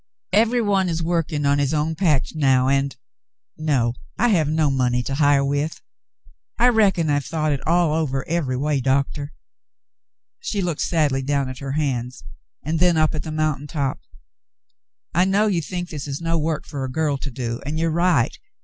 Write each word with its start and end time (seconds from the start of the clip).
Every 0.33 0.63
one 0.63 0.89
is 0.89 1.03
working 1.03 1.43
his 1.59 1.75
own 1.75 1.93
patch 1.93 2.33
now, 2.33 2.67
and— 2.69 2.97
no, 3.57 3.93
I 4.17 4.29
have 4.29 4.47
no 4.47 4.71
money 4.71 5.03
to 5.03 5.13
hire 5.13 5.45
with. 5.45 5.79
I 6.57 6.69
reckon 6.69 7.07
I've 7.11 7.25
thought 7.27 7.51
it 7.51 7.67
all 7.67 7.93
over 7.93 8.27
every 8.27 8.57
way. 8.57 8.79
Doctor." 8.81 9.35
She 10.39 10.59
looked 10.59 10.81
sadly 10.81 11.21
down 11.21 11.49
at 11.49 11.59
her 11.59 11.73
hands 11.73 12.23
and 12.63 12.79
then 12.79 12.97
up 12.97 13.13
at 13.13 13.21
the 13.21 13.31
mountain 13.31 13.67
top. 13.67 13.99
"I 15.13 15.23
know 15.23 15.45
you 15.45 15.61
think 15.61 15.89
this 15.89 16.07
is 16.07 16.19
no 16.19 16.35
work 16.35 16.65
for 16.65 16.83
a 16.83 16.89
girl 16.91 17.19
to 17.19 17.29
do, 17.29 17.61
and 17.63 17.77
you 17.77 17.89
are 17.89 17.91
right. 17.91 18.39